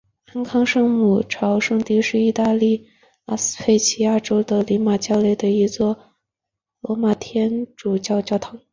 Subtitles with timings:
[0.33, 2.89] 安康圣母朝圣地是意大利
[3.27, 6.15] 拉斯佩齐亚省里奥马焦雷的一座
[6.79, 8.59] 罗马天主教教堂。